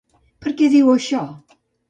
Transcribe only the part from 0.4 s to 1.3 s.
Per què diu això?